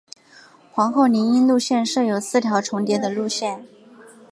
[0.71, 3.63] 皇后林荫路线设有四条重叠的路线。